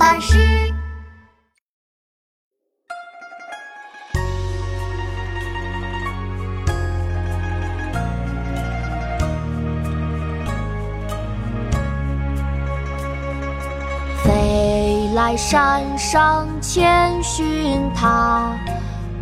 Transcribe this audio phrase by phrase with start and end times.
[0.00, 0.38] 巴士。
[14.24, 18.56] 飞来山上千寻塔，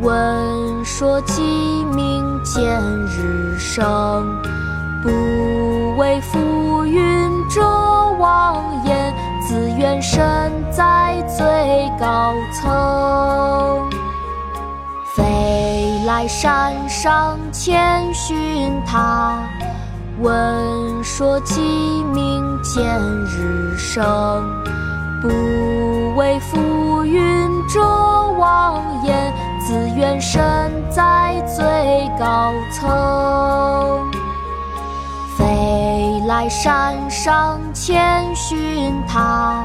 [0.00, 2.64] 闻说鸡鸣见
[3.08, 4.42] 日升。
[5.02, 6.38] 不为浮
[10.02, 13.88] 身在最高层。
[15.14, 19.38] 飞来山上千寻塔，
[20.20, 21.60] 闻说鸡
[22.12, 22.84] 鸣见
[23.26, 24.02] 日升。
[25.22, 25.28] 不
[26.16, 30.42] 为浮云遮望眼，自愿身
[30.90, 34.10] 在最高层。
[35.38, 39.64] 飞来山上千寻塔，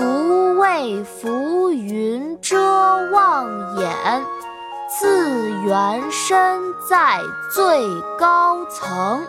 [0.00, 2.56] 不畏浮云遮
[3.10, 4.24] 望眼，
[4.88, 7.20] 自缘身在
[7.54, 7.86] 最
[8.18, 9.20] 高层。